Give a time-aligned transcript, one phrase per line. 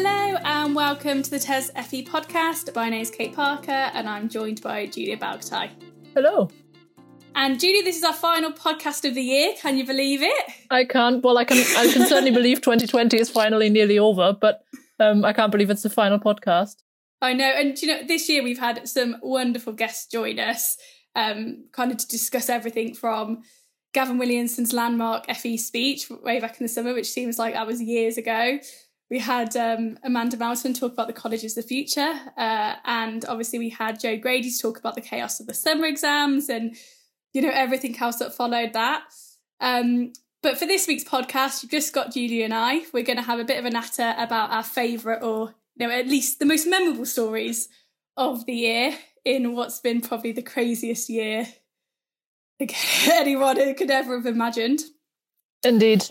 [0.00, 2.72] Hello and welcome to the TES FE podcast.
[2.76, 5.70] My name is Kate Parker and I'm joined by Julia Belgutay.
[6.14, 6.48] Hello.
[7.34, 9.54] And Julia, this is our final podcast of the year.
[9.60, 10.52] Can you believe it?
[10.70, 11.20] I can't.
[11.24, 11.56] Well, I can.
[11.76, 14.62] I can certainly believe 2020 is finally nearly over, but
[15.00, 16.76] um, I can't believe it's the final podcast.
[17.20, 20.76] I know, and you know, this year we've had some wonderful guests join us,
[21.16, 23.42] um, kind of to discuss everything from
[23.94, 27.82] Gavin Williamson's landmark FE speech way back in the summer, which seems like that was
[27.82, 28.60] years ago.
[29.10, 33.58] We had um, Amanda Melton talk about the colleges of the future, uh, and obviously
[33.58, 36.76] we had Jo Grady to talk about the chaos of the summer exams and
[37.32, 39.02] you know everything else that followed that.
[39.60, 42.82] Um, but for this week's podcast, you've just got Julia and I.
[42.92, 45.92] We're going to have a bit of a natter about our favourite, or you know,
[45.92, 47.68] at least the most memorable stories
[48.16, 48.94] of the year
[49.24, 51.46] in what's been probably the craziest year
[53.10, 54.82] anyone could ever have imagined.
[55.64, 56.04] Indeed.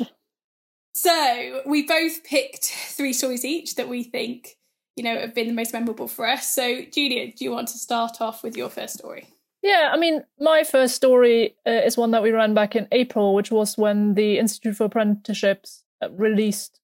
[0.97, 4.57] So we both picked three stories each that we think,
[4.95, 6.51] you know, have been the most memorable for us.
[6.51, 9.27] So, Julia, do you want to start off with your first story?
[9.61, 13.35] Yeah, I mean, my first story uh, is one that we ran back in April,
[13.35, 16.79] which was when the Institute for Apprenticeships uh, released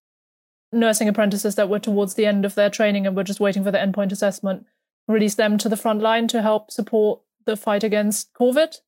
[0.72, 3.72] nursing apprentices that were towards the end of their training and were just waiting for
[3.72, 4.68] the endpoint assessment,
[5.08, 8.80] released them to the front line to help support the fight against COVID.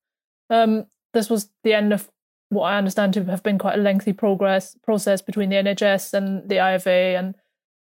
[0.52, 0.86] Um,
[1.16, 2.12] this was the end of
[2.50, 6.48] what I understand to have been quite a lengthy progress process between the NHS and
[6.48, 7.36] the IFA and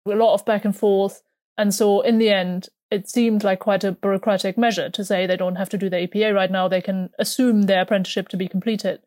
[0.08, 1.22] a lot of back and forth.
[1.58, 5.38] And so in the end, it seemed like quite a bureaucratic measure to say they
[5.38, 6.67] don't have to do the EPA right now.
[6.67, 9.02] They can assume their apprenticeship to be completed.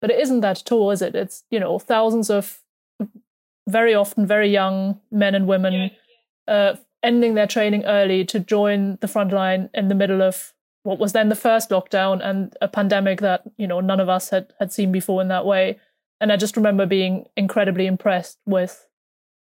[0.00, 1.14] But it isn't that at all, is it?
[1.14, 2.60] It's, you know, thousands of
[3.68, 5.90] very often very young men and women
[6.48, 6.54] yeah.
[6.54, 10.52] uh, ending their training early to join the front line in the middle of
[10.88, 14.30] what was then the first lockdown and a pandemic that you know none of us
[14.30, 15.78] had had seen before in that way.
[16.20, 18.88] And i just remember being incredibly impressed with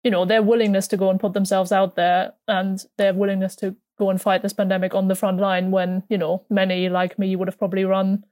[0.03, 3.75] you know their willingness to go and put themselves out there and their willingness to
[3.97, 7.35] go and fight this pandemic on the front line when you know many like me
[7.37, 8.25] would have probably run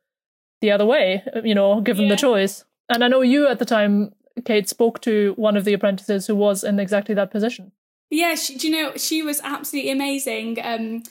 [0.59, 2.09] the other way you know given yeah.
[2.09, 2.65] the choice.
[2.89, 4.13] And i know you at the time
[4.43, 7.71] kate spoke to one of the apprentices who was in exactly that position.
[8.09, 10.57] Yeah she, do you know she was absolutely amazing.
[10.61, 11.03] Um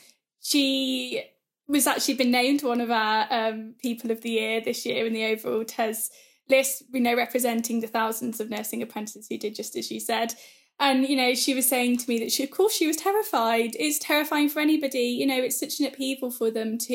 [0.43, 1.25] she
[1.69, 5.13] was actually been named one of our um, people of the year this year in
[5.13, 6.11] the overall TES
[6.49, 6.85] list.
[6.93, 10.35] We know representing the thousands of nursing apprentices who did just as you said.
[10.79, 13.71] And you know, she was saying to me that she, of course, she was terrified.
[13.79, 15.01] It's terrifying for anybody.
[15.01, 16.95] You know, it's such an upheaval for them to,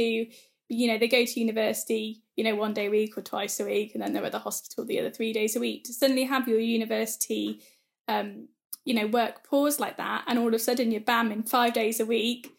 [0.69, 3.65] you know, they go to university, you know, one day a week or twice a
[3.65, 5.83] week, and then they're at the hospital the other three days a week.
[5.85, 7.61] To suddenly have your university,
[8.07, 8.47] um,
[8.85, 11.73] you know, work pause like that, and all of a sudden you're bam in five
[11.73, 12.51] days a week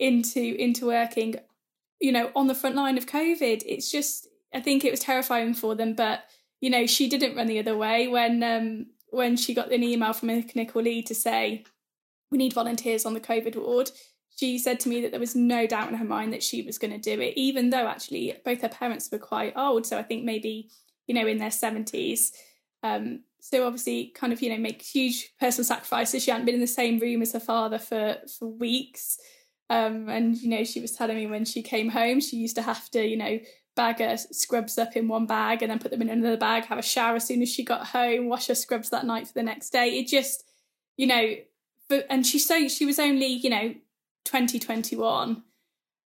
[0.00, 1.36] into into working
[2.04, 3.62] you know, on the front line of COVID.
[3.66, 5.94] It's just, I think it was terrifying for them.
[5.94, 6.24] But
[6.60, 10.12] you know, she didn't run the other way when um, when she got an email
[10.12, 11.64] from a clinical lead to say
[12.30, 13.90] we need volunteers on the COVID ward.
[14.36, 16.76] She said to me that there was no doubt in her mind that she was
[16.76, 19.86] going to do it, even though actually both her parents were quite old.
[19.86, 20.68] So I think maybe
[21.06, 22.32] you know in their seventies.
[22.82, 26.22] Um, so obviously, kind of you know make huge personal sacrifices.
[26.22, 29.18] She hadn't been in the same room as her father for for weeks.
[29.70, 32.62] Um, and you know, she was telling me when she came home, she used to
[32.62, 33.40] have to, you know,
[33.76, 36.78] bag her scrubs up in one bag and then put them in another bag, have
[36.78, 39.42] a shower as soon as she got home, wash her scrubs that night for the
[39.42, 39.98] next day.
[39.98, 40.44] It just,
[40.96, 41.34] you know,
[41.88, 43.74] but and she so she was only, you know,
[44.24, 45.42] 2021.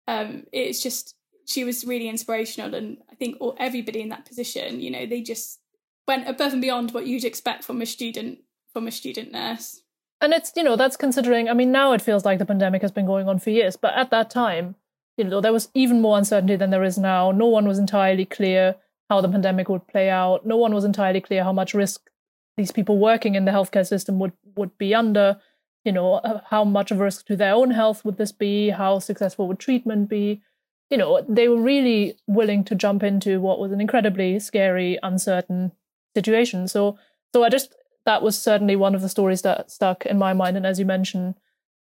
[0.07, 1.15] Um, it's just
[1.47, 5.23] she was really inspirational and I think all, everybody in that position, you know, they
[5.23, 5.61] just
[6.07, 8.41] went above and beyond what you'd expect from a student
[8.73, 9.83] from a student nurse.
[10.25, 12.91] And it's, you know, that's considering, I mean, now it feels like the pandemic has
[12.91, 14.75] been going on for years, but at that time,
[15.19, 17.31] you know, there was even more uncertainty than there is now.
[17.31, 18.77] No one was entirely clear
[19.11, 20.47] how the pandemic would play out.
[20.47, 22.09] No one was entirely clear how much risk
[22.57, 25.39] these people working in the healthcare system would, would be under.
[25.85, 28.71] You know, uh, how much of a risk to their own health would this be?
[28.71, 30.41] How successful would treatment be?
[30.89, 35.73] You know, they were really willing to jump into what was an incredibly scary, uncertain
[36.17, 36.67] situation.
[36.67, 36.99] So,
[37.35, 37.75] so I just
[38.07, 40.57] that was certainly one of the stories that stuck in my mind.
[40.57, 41.35] And as you mentioned,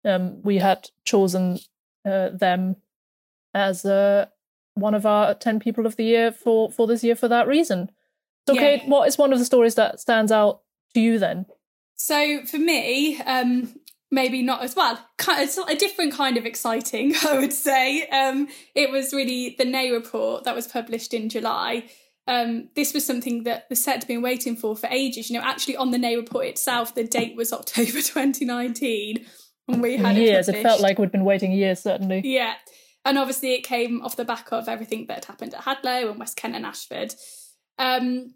[0.04, 1.58] um, we had chosen
[2.04, 2.76] uh, them
[3.54, 4.26] as uh,
[4.74, 7.90] one of our 10 people of the year for, for this year for that reason.
[8.48, 8.60] So, yeah.
[8.60, 10.62] Kate, what is one of the stories that stands out
[10.94, 11.46] to you then?
[11.96, 13.74] So, for me, um,
[14.10, 14.98] maybe not as well.
[15.28, 18.06] It's a different kind of exciting, I would say.
[18.08, 21.84] Um, it was really the Ney report that was published in July
[22.26, 25.28] um, this was something that the set had been waiting for for ages.
[25.28, 29.26] You know, actually on the Ney report itself, the date was October 2019,
[29.68, 30.48] and we had years.
[30.48, 32.22] It, it felt like we'd been waiting years, certainly.
[32.24, 32.54] Yeah,
[33.04, 36.18] and obviously it came off the back of everything that had happened at Hadlow and
[36.18, 37.14] West Kent and Ashford.
[37.78, 38.34] Um,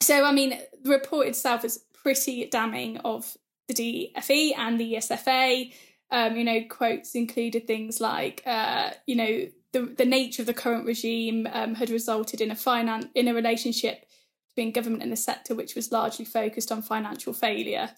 [0.00, 3.36] so, I mean, the report itself is pretty damning of
[3.68, 5.72] the DFE and the ESFA.
[6.10, 10.54] Um, you know, quotes included things like, uh, you know, the the nature of the
[10.54, 14.04] current regime um, had resulted in a finance in a relationship
[14.48, 17.90] between government and the sector, which was largely focused on financial failure.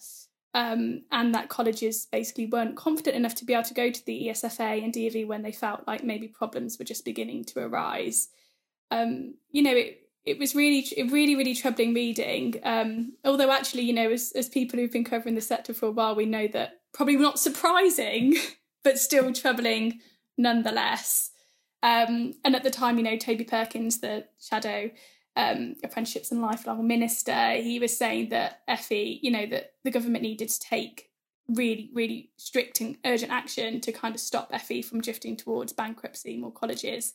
[0.53, 4.27] Um, and that colleges basically weren't confident enough to be able to go to the
[4.27, 8.27] ESFA and DFE when they felt like maybe problems were just beginning to arise.
[8.91, 12.59] Um, you know, it it was really, really, really troubling reading.
[12.63, 15.91] Um, although, actually, you know, as as people who've been covering the sector for a
[15.91, 18.35] while, we know that probably not surprising,
[18.83, 19.99] but still troubling
[20.37, 21.31] nonetheless.
[21.83, 24.91] Um, and at the time, you know, Toby Perkins, the shadow
[25.35, 30.23] um, apprenticeships and lifelong minister, he was saying that FE, you know, that the government
[30.23, 31.09] needed to take
[31.47, 36.37] really, really strict and urgent action to kind of stop FE from drifting towards bankruptcy,
[36.37, 37.13] more colleges.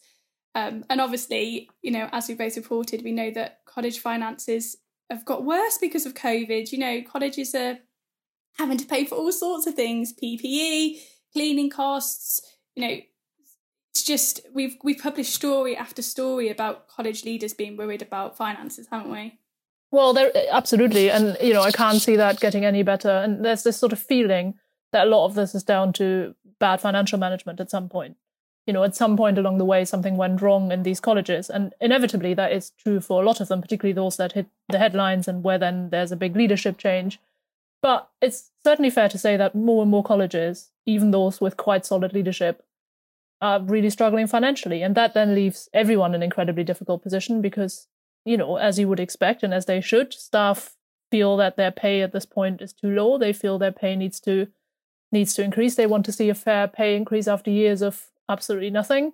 [0.55, 4.77] Um, and obviously, you know, as we both reported, we know that college finances
[5.11, 6.73] have got worse because of COVID.
[6.73, 7.79] You know, colleges are
[8.59, 10.99] having to pay for all sorts of things PPE,
[11.33, 12.41] cleaning costs,
[12.75, 12.97] you know,
[13.97, 18.89] it's just we've we've published story after story about college leaders being worried about finances,
[18.91, 19.39] haven't we?
[19.91, 23.09] Well, there absolutely, and you know I can't see that getting any better.
[23.09, 24.55] And there's this sort of feeling
[24.93, 28.17] that a lot of this is down to bad financial management at some point.
[28.67, 31.73] You know, at some point along the way, something went wrong in these colleges, and
[31.81, 35.27] inevitably that is true for a lot of them, particularly those that hit the headlines
[35.27, 37.19] and where then there's a big leadership change.
[37.81, 41.87] But it's certainly fair to say that more and more colleges, even those with quite
[41.87, 42.66] solid leadership,
[43.41, 44.83] are really struggling financially.
[44.83, 47.87] And that then leaves everyone in an incredibly difficult position because,
[48.25, 50.75] you know, as you would expect and as they should, staff
[51.11, 53.19] feel that their pay at this point is too low.
[53.19, 54.49] They feel their pay needs to
[55.13, 55.77] needs to increase.
[55.77, 59.13] They want to see a fair pay increase after years of absolutely nothing.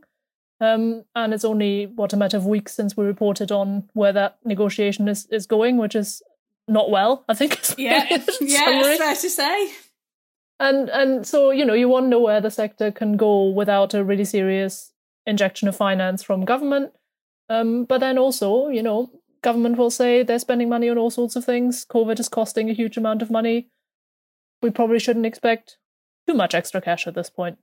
[0.61, 4.39] Um, and it's only what a matter of weeks since we reported on where that
[4.45, 6.23] negotiation is, is going, which is
[6.69, 7.25] not well.
[7.29, 7.61] I think.
[7.77, 8.07] Yeah,
[8.41, 9.73] yeah, fair to say
[10.63, 14.25] and and so you know you wonder where the sector can go without a really
[14.25, 14.93] serious
[15.27, 16.93] injection of finance from government.
[17.49, 19.11] Um, but then also you know
[19.43, 21.85] government will say they're spending money on all sorts of things.
[21.85, 23.69] Covid is costing a huge amount of money.
[24.63, 25.79] We probably shouldn't expect
[26.29, 27.59] too much extra cash at this point.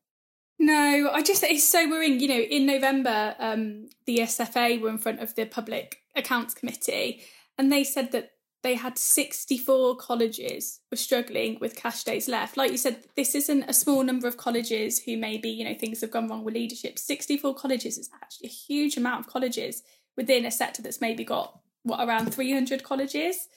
[0.62, 4.98] No i just it's so worrying you know in november um, the ESFA were in
[4.98, 7.22] front of the public accounts committee
[7.57, 8.31] and they said that
[8.62, 12.58] they had 64 colleges were struggling with cash days left.
[12.58, 16.02] Like you said, this isn't a small number of colleges who maybe, you know, things
[16.02, 17.00] have gone wrong with leadership.
[17.00, 19.84] 64 colleges is actually a huge amount of colleges
[20.18, 23.48] within a sector that's maybe got, what, around 300 colleges.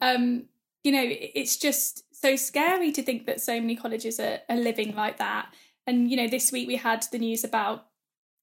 [0.00, 0.46] Um,
[0.82, 4.94] you know, it's just so scary to think that so many colleges are, are living
[4.94, 5.48] like that.
[5.86, 7.86] And, you know, this week we had the news about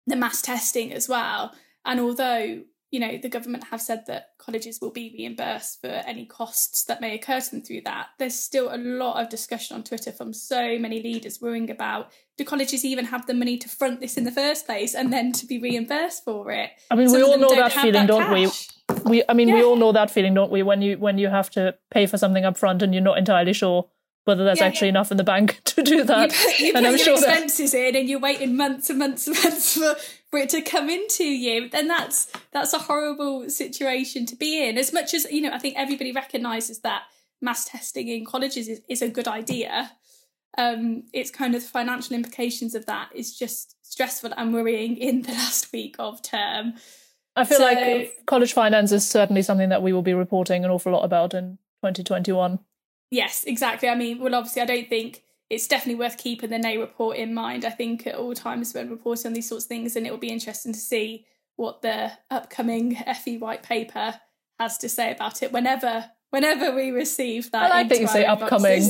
[0.06, 1.54] the mass testing as well.
[1.86, 2.62] And although
[2.94, 7.02] you know, the government have said that colleges will be reimbursed for any costs that
[7.02, 8.10] may occur to them through that.
[8.20, 12.46] There's still a lot of discussion on Twitter from so many leaders worrying about do
[12.46, 15.48] colleges even have the money to front this in the first place and then to
[15.48, 16.70] be reimbursed for it?
[16.92, 18.70] I mean, Some we all know that feeling, that don't cash.
[19.06, 19.10] we?
[19.10, 19.56] We, I mean, yeah.
[19.56, 20.62] we all know that feeling, don't we?
[20.62, 23.54] When you when you have to pay for something up front and you're not entirely
[23.54, 23.90] sure
[24.26, 24.94] whether there's yeah, actually yeah.
[24.94, 26.32] enough in the bank to do that.
[26.32, 27.88] You put, you and put I'm your sure expenses that...
[27.88, 29.96] in, and you're waiting months and months and months for
[30.34, 34.80] for it to come into you then that's that's a horrible situation to be in.
[34.80, 37.04] As much as you know i think everybody recognizes that
[37.40, 39.92] mass testing in colleges is, is a good idea
[40.58, 45.22] um it's kind of the financial implications of that is just stressful and worrying in
[45.22, 46.74] the last week of term.
[47.36, 50.72] I feel so, like college finance is certainly something that we will be reporting an
[50.72, 52.58] awful lot about in 2021
[53.12, 53.88] yes exactly.
[53.88, 55.22] I mean well obviously i don't think
[55.54, 57.64] it's definitely worth keeping the Ney report in mind.
[57.64, 60.18] I think at all times when reporting on these sorts of things, and it will
[60.18, 64.20] be interesting to see what the upcoming FE white paper
[64.60, 67.66] has to say about it whenever whenever we receive that.
[67.66, 68.84] I like that you say upcoming.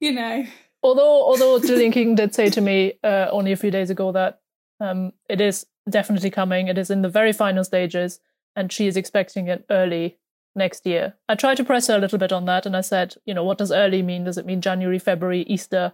[0.00, 0.46] you know.
[0.82, 4.40] Although although Gillian Keegan did say to me uh, only a few days ago that
[4.80, 6.68] um, it is definitely coming.
[6.68, 8.20] It is in the very final stages,
[8.54, 10.18] and she is expecting it early
[10.56, 11.14] next year.
[11.28, 13.44] I tried to press her a little bit on that and I said, you know,
[13.44, 14.24] what does early mean?
[14.24, 15.92] Does it mean January, February, Easter?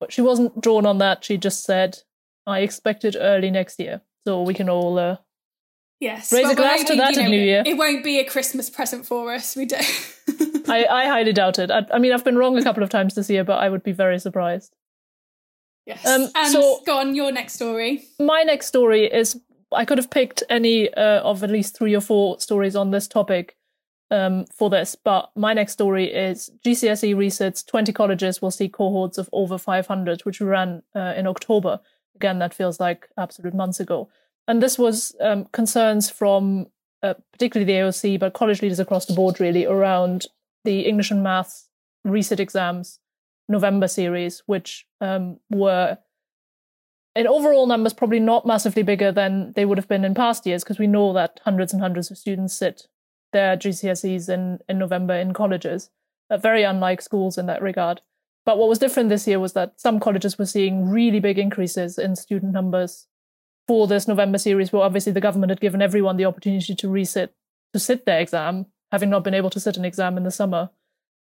[0.00, 1.24] But she wasn't drawn on that.
[1.24, 1.98] She just said,
[2.46, 4.00] I expect it early next year.
[4.26, 5.16] So we can all uh,
[6.00, 7.62] yes, raise a glass to that you know, in New Year.
[7.66, 9.56] It won't be a Christmas present for us.
[9.56, 9.84] We don't.
[10.68, 11.70] I, I highly doubt it.
[11.70, 13.82] I, I, mean, I've been wrong a couple of times this year, but I would
[13.82, 14.74] be very surprised.
[15.86, 16.04] Yes.
[16.06, 18.04] Um, and so, go on, your next story.
[18.20, 19.40] My next story is
[19.72, 23.08] I could have picked any uh, of at least three or four stories on this
[23.08, 23.56] topic
[24.10, 29.18] um, for this, but my next story is GCSE research 20 colleges will see cohorts
[29.18, 31.80] of over 500, which we ran uh, in October.
[32.16, 34.08] Again, that feels like absolute months ago.
[34.46, 36.66] And this was um, concerns from
[37.02, 40.26] uh, particularly the AOC, but college leaders across the board really around
[40.64, 41.68] the English and Maths
[42.06, 42.98] resit exams
[43.48, 45.98] November series, which um, were
[47.14, 50.62] in overall numbers probably not massively bigger than they would have been in past years
[50.62, 52.86] because we know that hundreds and hundreds of students sit
[53.32, 55.90] their GCSEs in, in November in colleges,
[56.30, 58.00] uh, very unlike schools in that regard.
[58.44, 61.98] But what was different this year was that some colleges were seeing really big increases
[61.98, 63.06] in student numbers
[63.66, 67.28] for this November series, where obviously the government had given everyone the opportunity to resit
[67.74, 70.70] to sit their exam, having not been able to sit an exam in the summer.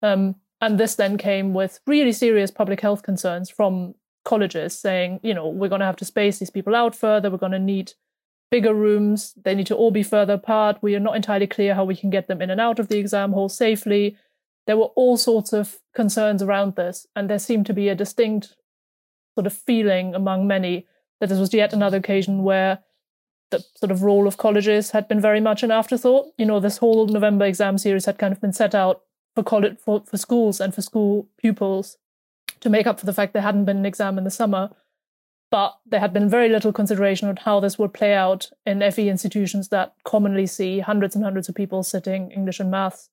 [0.03, 5.35] Um, and this then came with really serious public health concerns from colleges saying, you
[5.35, 7.31] know, we're going to have to space these people out further.
[7.31, 7.93] We're going to need
[8.51, 9.35] bigger rooms.
[9.43, 10.79] They need to all be further apart.
[10.81, 12.99] We are not entirely clear how we can get them in and out of the
[12.99, 14.17] exam hall safely.
[14.67, 18.55] There were all sorts of concerns around this, and there seemed to be a distinct
[19.35, 20.87] sort of feeling among many
[21.21, 22.81] that this was yet another occasion where
[23.51, 26.27] the sort of role of colleges had been very much an afterthought.
[26.39, 29.03] You know, this whole November exam series had kind of been set out
[29.35, 31.99] for college for, for schools and for school pupils
[32.61, 34.71] to make up for the fact there hadn't been an exam in the summer.
[35.55, 39.09] But there had been very little consideration on how this would play out in FE
[39.09, 43.09] institutions that commonly see hundreds and hundreds of people sitting English and maths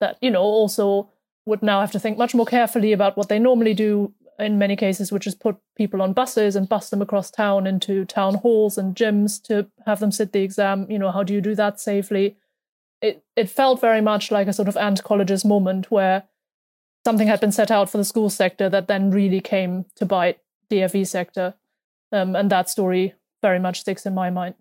[0.00, 1.10] that, you know, also
[1.44, 4.76] would now have to think much more carefully about what they normally do in many
[4.76, 8.78] cases, which is put people on buses and bus them across town into town halls
[8.78, 10.86] and gyms to have them sit the exam.
[10.90, 12.38] You know, how do you do that safely?
[13.04, 16.22] it it felt very much like a sort of ant colleges moment where
[17.04, 20.38] something had been set out for the school sector that then really came to bite
[20.70, 21.54] the FE sector,
[22.14, 24.54] um, and that story very much sticks in my mind.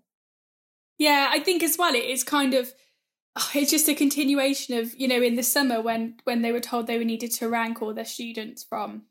[0.97, 2.73] Yeah, I think as well it is kind of
[3.35, 6.59] oh, it's just a continuation of you know in the summer when when they were
[6.59, 9.03] told they were needed to rank all their students from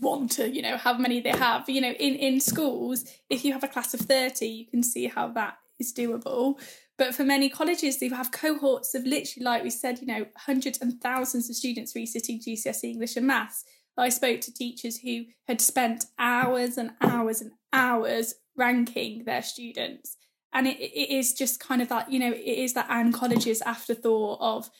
[0.00, 3.52] one to you know how many they have you know in in schools if you
[3.52, 6.58] have a class of 30 you can see how that is doable
[6.96, 10.78] but for many colleges, they have cohorts of literally, like we said, you know, hundreds
[10.80, 13.64] and thousands of students resitting GCSE English and Maths.
[13.96, 20.16] I spoke to teachers who had spent hours and hours and hours ranking their students.
[20.52, 23.60] And it, it is just kind of that, you know, it is that Anne College's
[23.62, 24.70] afterthought of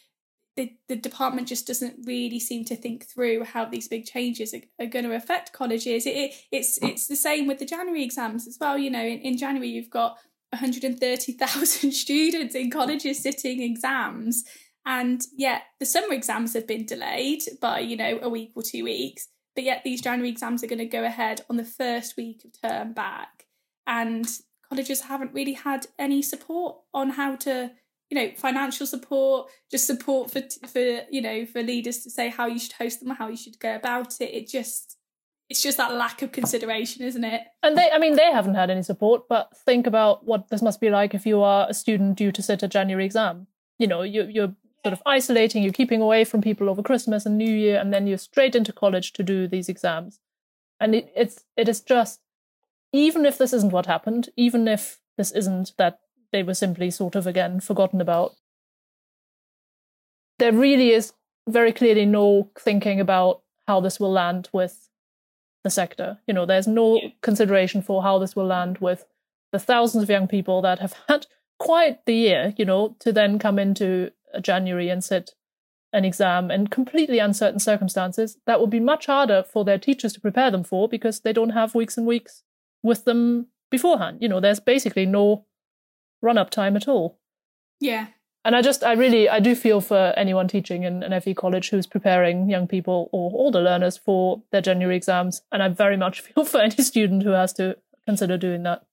[0.56, 4.62] the, the department just doesn't really seem to think through how these big changes are,
[4.78, 6.06] are going to affect colleges.
[6.06, 8.78] It, it, it's it's the same with the January exams as well.
[8.78, 10.16] You know, in, in January you've got
[10.50, 14.44] 130,000 students in colleges sitting exams.
[14.86, 18.84] And yet the summer exams have been delayed by, you know, a week or two
[18.84, 19.28] weeks.
[19.54, 22.60] But yet these January exams are going to go ahead on the first week of
[22.60, 23.46] term back.
[23.86, 24.26] And
[24.68, 27.70] colleges haven't really had any support on how to,
[28.10, 32.46] you know, financial support, just support for, for you know, for leaders to say how
[32.46, 34.34] you should host them or how you should go about it.
[34.34, 34.96] It just,
[35.48, 37.42] it's just that lack of consideration, isn't it?
[37.62, 40.80] And they, I mean, they haven't had any support, but think about what this must
[40.80, 43.46] be like if you are a student due to sit a January exam.
[43.78, 44.54] You know, you, you're
[44.84, 48.06] sort of isolating, you're keeping away from people over Christmas and New Year, and then
[48.06, 50.20] you're straight into college to do these exams.
[50.78, 52.20] And it, it's, it is just,
[52.92, 56.00] even if this isn't what happened, even if this isn't that
[56.32, 58.34] they were simply sort of again forgotten about,
[60.38, 61.14] there really is
[61.48, 64.90] very clearly no thinking about how this will land with
[65.62, 66.18] the sector.
[66.26, 69.06] You know, there's no consideration for how this will land with
[69.50, 71.26] the thousands of young people that have had
[71.58, 74.10] quite the year, you know, to then come into
[74.40, 75.32] January and sit
[75.92, 80.20] an exam in completely uncertain circumstances that will be much harder for their teachers to
[80.20, 82.42] prepare them for because they don't have weeks and weeks
[82.82, 84.18] with them beforehand.
[84.20, 85.46] You know, there's basically no
[86.20, 87.18] run up time at all.
[87.80, 88.08] Yeah
[88.44, 91.70] and I just, I really, I do feel for anyone teaching in an FE college
[91.70, 95.42] who's preparing young people or older learners for their January exams.
[95.50, 98.84] And I very much feel for any student who has to consider doing that.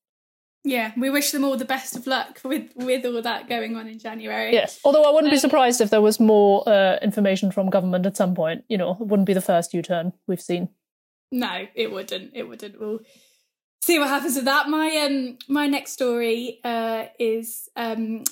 [0.63, 3.87] Yeah, we wish them all the best of luck with with all that going on
[3.87, 4.53] in January.
[4.53, 8.05] Yes, although I wouldn't um, be surprised if there was more uh, information from government
[8.05, 8.63] at some point.
[8.69, 10.69] You know, it wouldn't be the first U-turn we've seen.
[11.31, 12.31] No, it wouldn't.
[12.35, 12.79] It wouldn't.
[12.79, 12.99] We'll
[13.81, 14.69] see what happens with that.
[14.69, 18.23] My um, my next story uh, is um,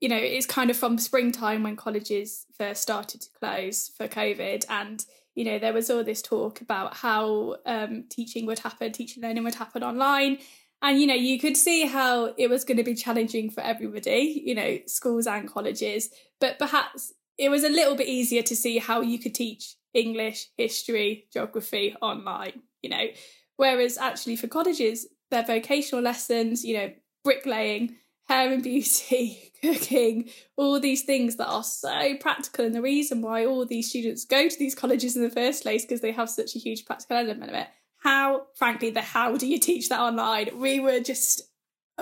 [0.00, 4.64] you know, it's kind of from springtime when colleges first started to close for COVID.
[4.68, 9.22] And, you know, there was all this talk about how um, teaching would happen, teaching
[9.22, 10.38] learning would happen online.
[10.82, 14.42] And, you know, you could see how it was going to be challenging for everybody,
[14.44, 16.10] you know, schools and colleges.
[16.40, 20.48] But perhaps it was a little bit easier to see how you could teach English,
[20.56, 23.06] history, geography online, you know.
[23.56, 26.92] Whereas actually for colleges, their vocational lessons, you know,
[27.24, 27.96] bricklaying,
[28.28, 32.64] hair and beauty, cooking, all these things that are so practical.
[32.64, 35.84] And the reason why all these students go to these colleges in the first place
[35.84, 37.68] because they have such a huge practical element of it.
[38.06, 40.60] How, frankly, the how do you teach that online?
[40.60, 41.42] We were just,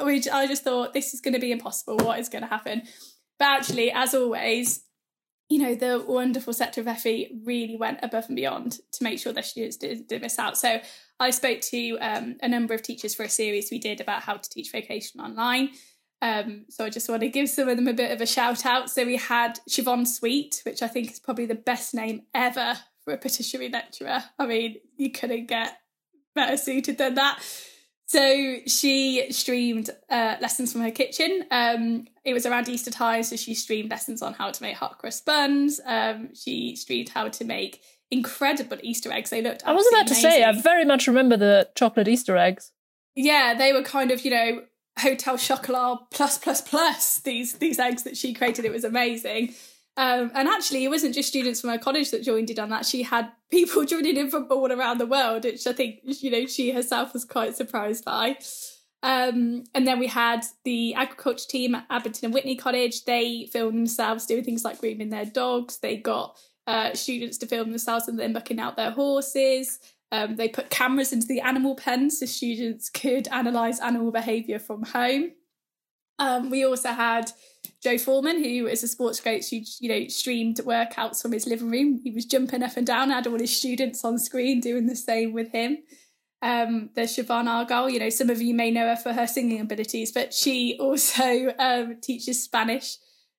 [0.04, 1.96] we, I just thought this is going to be impossible.
[1.96, 2.82] What is going to happen?
[3.38, 4.84] But actually, as always,
[5.49, 9.32] you know, the wonderful sector of FE really went above and beyond to make sure
[9.32, 10.58] their students did, did miss out.
[10.58, 10.78] So
[11.20, 14.34] I spoke to um, a number of teachers for a series we did about how
[14.34, 15.70] to teach vocation online.
[16.20, 18.66] Um, so I just want to give some of them a bit of a shout
[18.66, 18.90] out.
[18.90, 22.75] So we had Siobhan Sweet, which I think is probably the best name ever
[23.06, 24.23] for a patisserie lecturer.
[24.38, 25.78] I mean, you couldn't get
[26.34, 27.40] better suited than that.
[28.06, 31.44] So she streamed uh, lessons from her kitchen.
[31.50, 34.98] Um, it was around Easter time, so she streamed lessons on how to make hot
[34.98, 35.80] cross buns.
[35.84, 39.30] Um, she streamed how to make incredible Easter eggs.
[39.30, 39.64] They looked.
[39.66, 42.72] I was about to say, I very much remember the chocolate Easter eggs.
[43.16, 44.62] Yeah, they were kind of you know
[44.98, 48.64] hotel chocolat plus plus plus these these eggs that she created.
[48.64, 49.54] It was amazing.
[49.96, 52.84] Um, and actually, it wasn't just students from her college that joined in on that.
[52.84, 56.46] She had people joining in from all around the world, which I think you know
[56.46, 58.38] she herself was quite surprised by.
[59.04, 63.04] Um, and then we had the agriculture team at Abingdon and Witney College.
[63.04, 65.78] They filmed themselves doing things like grooming their dogs.
[65.78, 69.78] They got uh, students to film themselves and then mucking out their horses.
[70.10, 74.84] Um, they put cameras into the animal pens so students could analyse animal behaviour from
[74.84, 75.32] home.
[76.18, 77.30] Um, we also had
[77.84, 81.70] Joe Foreman, who is a sports coach who, you know, streamed workouts from his living
[81.70, 82.00] room.
[82.02, 85.34] He was jumping up and down, had all his students on screen doing the same
[85.34, 85.78] with him.
[86.40, 89.60] Um, there's Siobhan Argyle, you know, some of you may know her for her singing
[89.60, 92.96] abilities, but she also um, teaches Spanish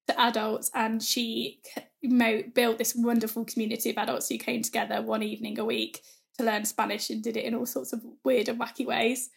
[0.08, 1.62] to adults and she
[2.54, 6.02] built this wonderful community of adults who came together one evening a week
[6.38, 9.30] to learn Spanish and did it in all sorts of weird and wacky ways.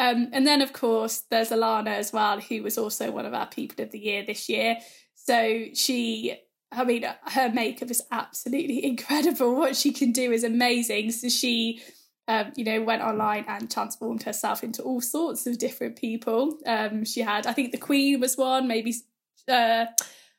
[0.00, 3.46] Um, and then, of course, there's Alana as well, who was also one of our
[3.46, 4.78] People of the Year this year.
[5.14, 6.38] So she,
[6.72, 9.54] I mean, her makeup is absolutely incredible.
[9.54, 11.10] What she can do is amazing.
[11.10, 11.82] So she,
[12.26, 16.56] um, you know, went online and transformed herself into all sorts of different people.
[16.64, 18.68] Um, she had, I think, the Queen was one.
[18.68, 18.94] Maybe
[19.48, 19.84] uh,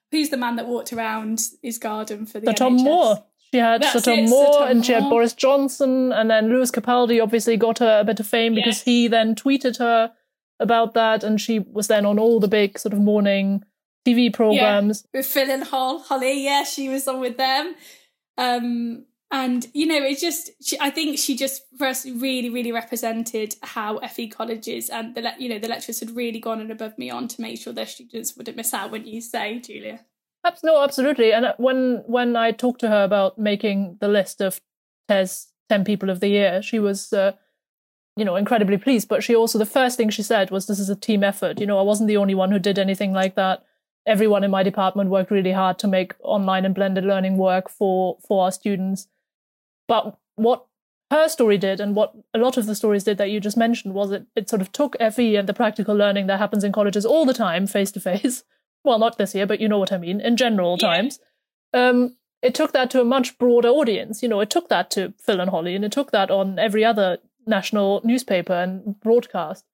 [0.10, 3.24] who's the man that walked around his garden for the Sir Tom Moore.
[3.54, 6.72] She had That's Sir Tom Moore Tom and she had Boris Johnson and then Lewis
[6.72, 8.64] Capaldi obviously got her a bit of fame yes.
[8.64, 10.14] because he then tweeted her
[10.60, 13.64] about that and she was then on all the big sort of morning
[14.06, 15.04] TV programs.
[15.14, 17.76] Yeah, with Phil and Hall, Holly, yeah, she was on with them.
[18.38, 23.56] Um, and you know, it just she, I think she just us really, really represented
[23.64, 27.10] how FE colleges and the you know the lecturers had really gone and above me
[27.10, 28.92] on to make sure their students wouldn't miss out.
[28.92, 30.06] When you say, Julia?
[30.64, 31.34] No, absolutely.
[31.34, 34.62] And uh, when when I talked to her about making the list of
[35.08, 37.34] TES ten people of the year, she was, uh,
[38.16, 39.08] you know, incredibly pleased.
[39.08, 41.66] But she also the first thing she said was, "This is a team effort." You
[41.68, 43.64] know, I wasn't the only one who did anything like that.
[44.06, 48.18] Everyone in my department worked really hard to make online and blended learning work for
[48.28, 49.08] for our students.
[49.88, 50.66] But what
[51.12, 53.94] her story did, and what a lot of the stories did that you just mentioned,
[53.94, 57.06] was it it sort of took FE and the practical learning that happens in colleges
[57.06, 58.44] all the time, face to face
[58.84, 60.88] well, not this year, but you know what I mean, in general yeah.
[60.88, 61.20] times,
[61.74, 64.24] um, it took that to a much broader audience.
[64.24, 66.84] You know, it took that to Phil and Holly, and it took that on every
[66.84, 69.66] other national newspaper and broadcast.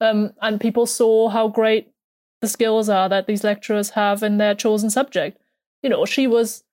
[0.00, 1.92] Um, and people saw how great
[2.40, 5.38] the skills are that these lecturers have in their chosen subject.
[5.82, 6.64] You know, she was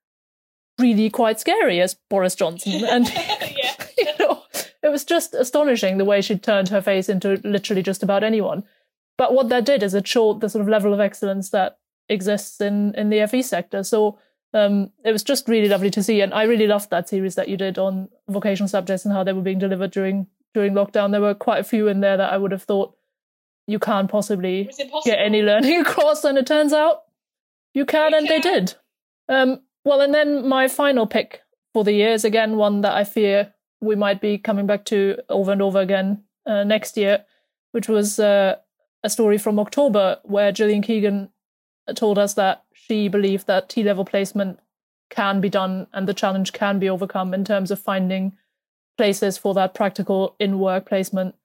[0.80, 3.08] really quite scary as Boris Johnson, and
[3.98, 4.44] you know,
[4.84, 8.64] it was just astonishing the way she turned her face into literally just about anyone.
[9.18, 11.78] But what that did is it showed the sort of level of excellence that
[12.12, 13.84] exists in in the FE sector.
[13.84, 14.20] So
[14.54, 17.48] um, it was just really lovely to see, and I really loved that series that
[17.48, 21.12] you did on vocational subjects and how they were being delivered during during lockdown.
[21.12, 22.96] There were quite a few in there that I would have thought
[23.68, 24.70] you can't possibly
[25.06, 27.04] get any learning across, and it turns out
[27.74, 28.42] you can, you and can.
[28.42, 28.76] they did.
[29.30, 31.42] Um, well, and then my final pick
[31.74, 35.18] for the year is again one that I fear we might be coming back to
[35.30, 37.26] over and over again uh, next year,
[37.72, 38.56] which was uh,
[39.04, 41.30] a story from October where Gillian Keegan
[41.98, 44.60] told us that she believed that T level placement
[45.10, 48.38] can be done and the challenge can be overcome in terms of finding
[48.98, 51.36] places for that practical in work placement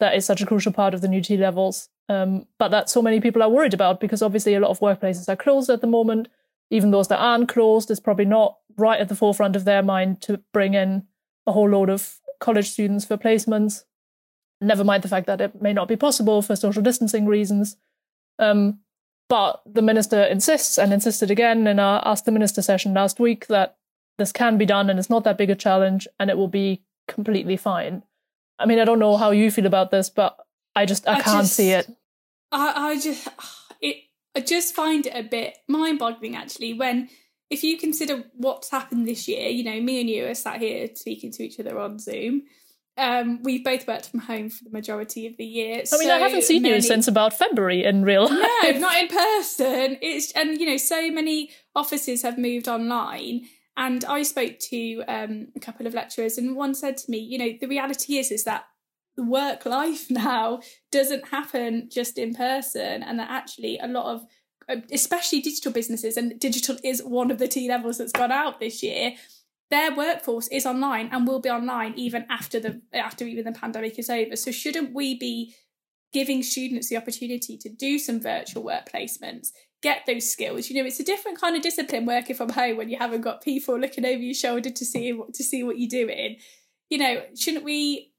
[0.00, 1.88] that is such a crucial part of the new T levels.
[2.08, 5.28] Um, but that so many people are worried about because obviously a lot of workplaces
[5.28, 6.28] are closed at the moment.
[6.70, 10.20] Even those that aren't closed, it's probably not right at the forefront of their mind
[10.22, 11.06] to bring in
[11.46, 13.84] a whole load of college students for placements.
[14.60, 17.76] Never mind the fact that it may not be possible for social distancing reasons.
[18.38, 18.80] Um,
[19.28, 23.46] but the minister insists and insisted again in our Ask the Minister session last week
[23.46, 23.76] that
[24.18, 26.82] this can be done and it's not that big a challenge and it will be
[27.08, 28.02] completely fine.
[28.58, 30.36] I mean, I don't know how you feel about this, but
[30.76, 31.88] I just I, I can't just, see it.
[32.52, 33.28] I, I just
[33.80, 33.96] it
[34.36, 37.08] I just find it a bit mind-boggling actually when
[37.50, 40.88] if you consider what's happened this year, you know, me and you are sat here
[40.94, 42.42] speaking to each other on Zoom.
[42.96, 45.82] Um, we've both worked from home for the majority of the year.
[45.92, 46.76] I mean, I haven't seen many...
[46.76, 48.32] you since about February in real life.
[48.62, 49.98] No, not in person.
[50.00, 53.46] It's and you know, so many offices have moved online.
[53.76, 57.38] And I spoke to um, a couple of lecturers, and one said to me, you
[57.38, 58.66] know, the reality is is that
[59.16, 60.60] the work life now
[60.92, 64.24] doesn't happen just in person, and that actually a lot of,
[64.68, 68.60] uh, especially digital businesses, and digital is one of the T levels that's gone out
[68.60, 69.14] this year
[69.70, 73.98] their workforce is online and will be online even after the after even the pandemic
[73.98, 74.36] is over.
[74.36, 75.54] So shouldn't we be
[76.12, 79.48] giving students the opportunity to do some virtual work placements,
[79.82, 80.68] get those skills?
[80.68, 83.42] You know, it's a different kind of discipline working from home when you haven't got
[83.42, 86.36] people looking over your shoulder to see what to see what you're doing.
[86.90, 88.12] You know, shouldn't we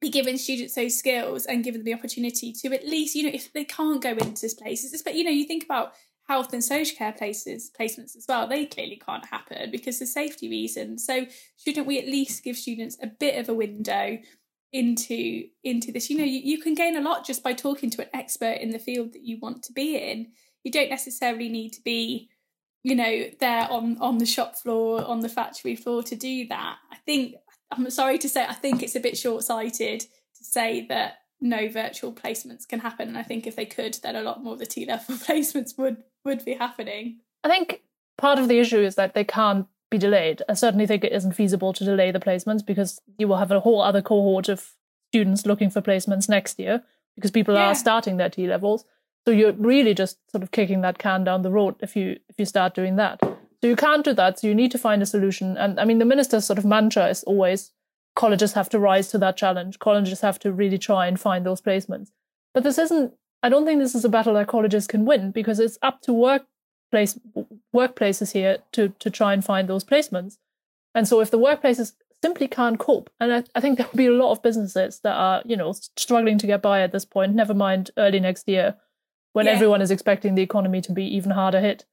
[0.00, 3.30] be giving students those skills and giving them the opportunity to at least, you know,
[3.32, 5.92] if they can't go into places, but you know, you think about
[6.28, 10.48] health and social care places placements as well they clearly can't happen because of safety
[10.48, 11.04] reasons.
[11.06, 14.18] So shouldn't we at least give students a bit of a window
[14.72, 16.10] into into this?
[16.10, 18.70] You know you, you can gain a lot just by talking to an expert in
[18.70, 20.32] the field that you want to be in.
[20.64, 22.28] You don't necessarily need to be
[22.82, 26.76] you know there on on the shop floor on the factory floor to do that.
[26.92, 27.34] I think
[27.72, 32.12] i'm sorry to say i think it's a bit short-sighted to say that no virtual
[32.12, 33.08] placements can happen.
[33.08, 35.76] And I think if they could, then a lot more of the T level placements
[35.78, 37.20] would would be happening.
[37.42, 37.82] I think
[38.18, 40.42] part of the issue is that they can't be delayed.
[40.48, 43.60] I certainly think it isn't feasible to delay the placements because you will have a
[43.60, 44.72] whole other cohort of
[45.10, 46.82] students looking for placements next year
[47.14, 47.68] because people yeah.
[47.68, 48.84] are starting their T levels.
[49.26, 52.38] So you're really just sort of kicking that can down the road if you if
[52.38, 53.18] you start doing that.
[53.22, 54.38] So you can't do that.
[54.38, 55.56] So you need to find a solution.
[55.56, 57.72] And I mean, the minister's sort of mantra is always
[58.14, 59.78] colleges have to rise to that challenge.
[59.78, 62.10] Colleges have to really try and find those placements.
[62.54, 63.14] But this isn't,
[63.46, 66.12] I don't think this is a battle that colleges can win because it's up to
[66.12, 67.16] workplace,
[67.72, 70.38] workplaces here to, to try and find those placements.
[70.96, 74.06] And so if the workplaces simply can't cope, and I, I think there will be
[74.06, 77.36] a lot of businesses that are, you know, struggling to get by at this point,
[77.36, 78.74] never mind early next year
[79.32, 79.52] when yeah.
[79.52, 81.84] everyone is expecting the economy to be even harder hit.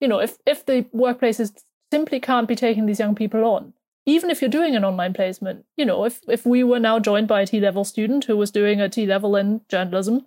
[0.00, 1.52] You know, if, if the workplaces
[1.92, 3.74] simply can't be taking these young people on,
[4.06, 7.28] even if you're doing an online placement, you know, if if we were now joined
[7.28, 10.24] by a T level student who was doing a T level in journalism,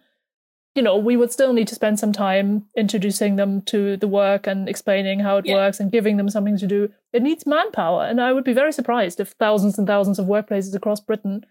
[0.78, 4.46] you know, we would still need to spend some time introducing them to the work
[4.46, 5.56] and explaining how it yeah.
[5.56, 6.94] works and giving them something to do.
[7.12, 10.76] It needs manpower, and I would be very surprised if thousands and thousands of workplaces
[10.76, 11.46] across Britain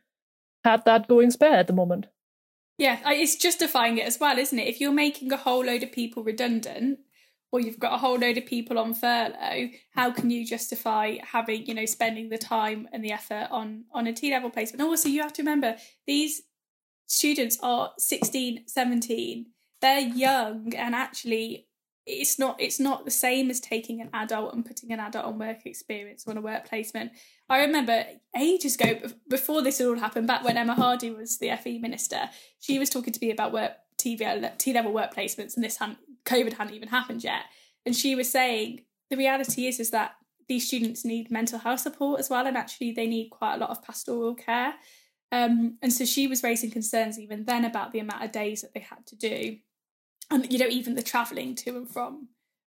[0.62, 2.07] had that going spare at the moment.
[2.79, 4.69] Yeah, it's justifying it as well, isn't it?
[4.69, 7.01] If you're making a whole load of people redundant,
[7.51, 11.67] or you've got a whole load of people on furlough, how can you justify having,
[11.67, 14.83] you know, spending the time and the effort on on a T level placement?
[14.83, 16.43] And also you have to remember these
[17.07, 19.47] students are 16, 17.
[19.81, 21.66] They're young and actually
[22.07, 25.38] it's not it's not the same as taking an adult and putting an adult on
[25.38, 27.11] work experience or on a work placement.
[27.49, 28.05] I remember
[28.37, 32.79] ages ago before this all happened, back when Emma Hardy was the FE minister, she
[32.79, 36.53] was talking to me about work T uh, level work placements, and this hadn't COVID
[36.53, 37.42] hadn't even happened yet.
[37.85, 40.16] And she was saying the reality is is that
[40.49, 43.71] these students need mental health support as well, and actually they need quite a lot
[43.71, 44.75] of pastoral care.
[45.33, 48.75] Um, and so she was raising concerns even then about the amount of days that
[48.75, 49.59] they had to do,
[50.31, 52.29] and you know even the travelling to and from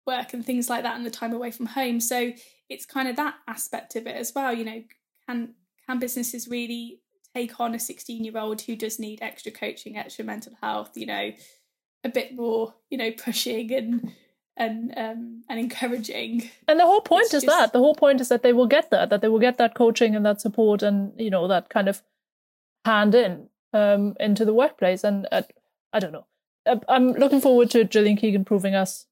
[0.07, 2.01] work and things like that, and the time away from home.
[2.01, 2.33] So
[2.69, 4.53] it's kind of that aspect of it as well.
[4.53, 4.85] You know,
[5.29, 5.55] can
[5.87, 7.01] can businesses really
[7.35, 10.93] take on a 16 year old who does need extra coaching, extra mental health?
[10.95, 11.33] You know,
[12.05, 14.13] a bit more, you know, pushing and
[14.57, 16.49] and um and encouraging.
[16.69, 17.59] And the whole point it's is just...
[17.59, 19.75] that the whole point is that they will get that, that they will get that
[19.75, 22.03] coaching and that support and you know that kind of
[22.85, 25.05] hand in um into the workplace.
[25.05, 25.43] And uh,
[25.93, 26.27] I don't know.
[26.67, 29.07] Uh, I'm looking forward to Gillian Keegan proving us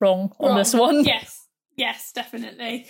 [0.00, 0.52] wrong, wrong.
[0.52, 1.04] on this one.
[1.04, 1.46] Yes,
[1.76, 2.86] yes, definitely.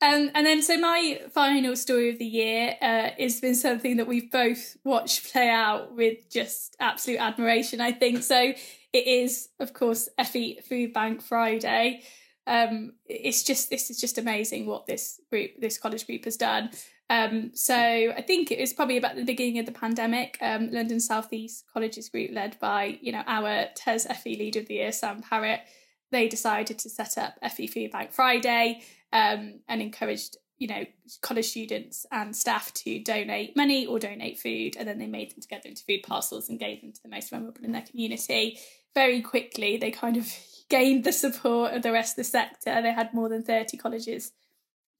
[0.00, 4.06] Um, and then, so my final story of the year uh, has been something that
[4.06, 8.22] we've both watched play out with just absolute admiration, I think.
[8.22, 8.52] So
[8.92, 12.02] it is, of course, FE Food Bank Friday.
[12.46, 16.70] Um, it's just this is just amazing what this group, this college group, has done.
[17.10, 20.36] Um, so I think it was probably about the beginning of the pandemic.
[20.40, 24.74] Um, London Southeast Colleges Group, led by you know our TES FE Leader of the
[24.74, 25.60] Year, Sam Parrett,
[26.10, 30.84] they decided to set up FE Food Bank Friday um, and encouraged you know
[31.22, 35.40] college students and staff to donate money or donate food, and then they made them
[35.40, 38.58] together into food parcels and gave them to the most vulnerable in their community
[38.94, 40.28] very quickly they kind of
[40.68, 42.82] gained the support of the rest of the sector.
[42.82, 44.32] They had more than 30 colleges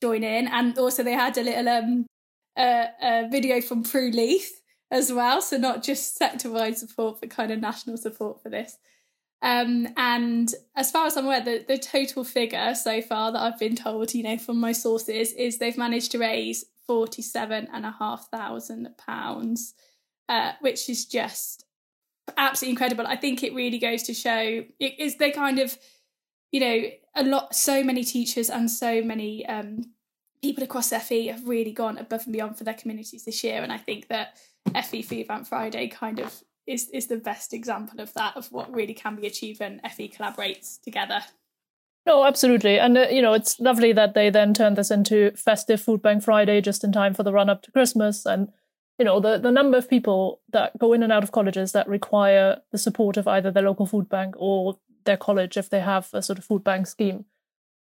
[0.02, 0.48] join in.
[0.48, 2.06] And also they had a little um
[2.56, 5.40] uh, a video from Prue Leith as well.
[5.40, 8.78] So not just sector-wide support, but kind of national support for this.
[9.40, 13.58] Um, and as far as I'm aware, the, the total figure so far that I've
[13.60, 17.94] been told, you know, from my sources, is they've managed to raise forty-seven and a
[18.00, 19.74] half thousand pounds,
[20.28, 21.64] uh, which is just
[22.36, 23.06] absolutely incredible.
[23.06, 25.78] I think it really goes to show it is they kind of
[26.50, 26.82] you know
[27.14, 29.82] a lot so many teachers and so many um,
[30.42, 33.72] people across FE have really gone above and beyond for their communities this year, and
[33.72, 34.38] I think that
[34.84, 38.72] FE Food Bank Friday kind of is is the best example of that of what
[38.72, 41.20] really can be achieved when FE collaborates together.
[42.06, 45.80] No, absolutely, and uh, you know it's lovely that they then turned this into festive
[45.80, 48.48] Food Bank Friday just in time for the run up to Christmas, and
[48.98, 51.88] you know the the number of people that go in and out of colleges that
[51.88, 56.08] require the support of either their local food bank or their college if they have
[56.12, 57.24] a sort of food bank scheme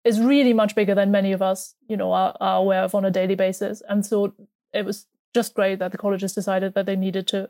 [0.05, 3.03] is really much bigger than many of us, you know, are, are aware of on
[3.03, 3.81] a daily basis.
[3.89, 4.33] And so
[4.71, 7.49] it was just great that the colleges decided that they needed to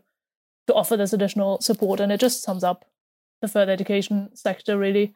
[0.67, 2.85] to offer this additional support, and it just sums up
[3.39, 5.13] the further education sector really,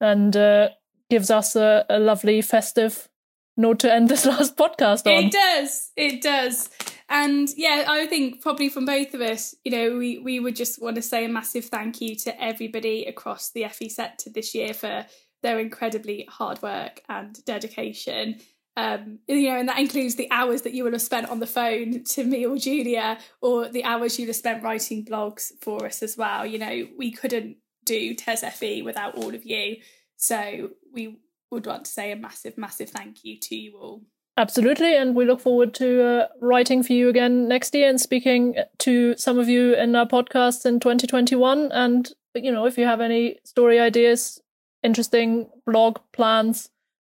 [0.00, 0.68] and uh,
[1.10, 3.08] gives us a, a lovely festive
[3.56, 5.24] note to end this last podcast on.
[5.24, 6.70] It does, it does.
[7.14, 10.80] And yeah, I think probably from both of us, you know, we, we would just
[10.80, 14.72] want to say a massive thank you to everybody across the FE sector this year
[14.72, 15.04] for
[15.42, 18.40] their incredibly hard work and dedication.
[18.78, 21.46] Um, you know, and that includes the hours that you will have spent on the
[21.46, 26.02] phone to me or Julia, or the hours you'd have spent writing blogs for us
[26.02, 26.46] as well.
[26.46, 29.76] You know, we couldn't do TES FE without all of you.
[30.16, 31.18] So we
[31.50, 34.02] would want to say a massive, massive thank you to you all.
[34.36, 38.56] Absolutely, and we look forward to uh, writing for you again next year and speaking
[38.78, 41.70] to some of you in our podcast in 2021.
[41.70, 44.40] And you know, if you have any story ideas,
[44.82, 46.70] interesting blog plans,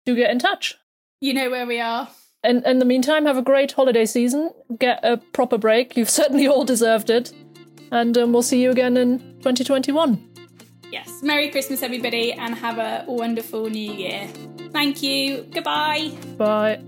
[0.04, 0.76] do get in touch.
[1.20, 2.08] You know where we are.
[2.42, 4.50] And in the meantime, have a great holiday season.
[4.78, 5.96] Get a proper break.
[5.96, 7.32] You've certainly all deserved it.
[7.90, 10.30] And um, we'll see you again in 2021.
[10.90, 11.22] Yes.
[11.22, 14.28] Merry Christmas, everybody, and have a wonderful new year.
[14.72, 15.46] Thank you.
[15.52, 16.10] Goodbye.
[16.36, 16.80] Bye.